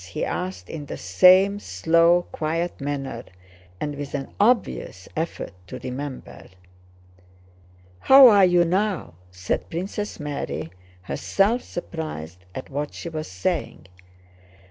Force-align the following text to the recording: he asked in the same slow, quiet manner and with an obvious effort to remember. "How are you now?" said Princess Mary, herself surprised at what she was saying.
he 0.13 0.25
asked 0.25 0.67
in 0.67 0.87
the 0.87 0.97
same 0.97 1.59
slow, 1.59 2.23
quiet 2.31 2.81
manner 2.81 3.23
and 3.79 3.93
with 3.93 4.15
an 4.15 4.27
obvious 4.39 5.07
effort 5.15 5.53
to 5.67 5.77
remember. 5.83 6.47
"How 7.99 8.27
are 8.27 8.45
you 8.45 8.65
now?" 8.65 9.13
said 9.29 9.69
Princess 9.69 10.19
Mary, 10.19 10.71
herself 11.03 11.61
surprised 11.61 12.45
at 12.55 12.71
what 12.71 12.95
she 12.95 13.09
was 13.09 13.27
saying. 13.29 13.85